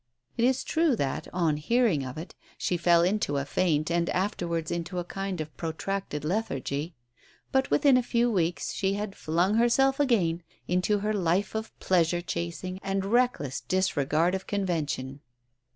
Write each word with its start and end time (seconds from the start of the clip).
It 0.35 0.43
is 0.45 0.63
true 0.63 0.95
that, 0.95 1.27
on 1.31 1.57
hearing 1.57 2.03
of 2.03 2.17
it, 2.17 2.33
she 2.57 2.75
fell 2.75 3.03
into 3.03 3.37
a 3.37 3.45
faint 3.45 3.91
and 3.91 4.09
afterwards 4.09 4.71
into 4.71 4.97
a 4.97 5.03
kind 5.03 5.39
of 5.39 5.55
protracted 5.57 6.25
lethargy, 6.25 6.95
but 7.51 7.69
within 7.69 7.97
a 7.97 8.01
few 8.01 8.27
weeks 8.27 8.73
she 8.73 8.95
had 8.95 9.15
flung 9.15 9.57
herself 9.57 9.99
again 9.99 10.41
into 10.67 10.97
her 11.05 11.13
life 11.13 11.53
of 11.53 11.77
pleasure 11.79 12.21
chasing 12.21 12.79
and 12.81 13.05
reckless 13.05 13.61
disregard 13.61 14.33
of 14.33 14.47
convention. 14.47 15.21